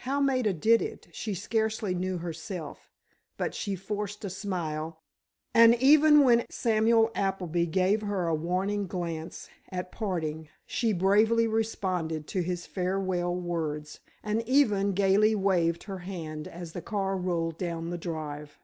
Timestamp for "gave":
7.64-8.02